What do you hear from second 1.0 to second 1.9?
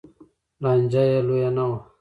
یې لویه نه وه